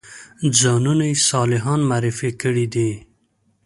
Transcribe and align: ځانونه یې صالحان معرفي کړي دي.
ځانونه 0.59 1.03
یې 1.11 1.15
صالحان 1.29 1.79
معرفي 1.89 2.31
کړي 2.41 2.65
دي. 2.73 2.91